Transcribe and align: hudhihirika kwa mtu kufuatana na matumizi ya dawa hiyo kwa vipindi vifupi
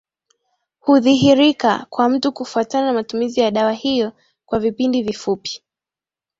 hudhihirika 0.79 1.85
kwa 1.89 2.09
mtu 2.09 2.31
kufuatana 2.33 2.85
na 2.87 2.93
matumizi 2.93 3.39
ya 3.41 3.51
dawa 3.51 3.71
hiyo 3.73 4.11
kwa 4.45 4.59
vipindi 4.59 5.03
vifupi 5.03 5.63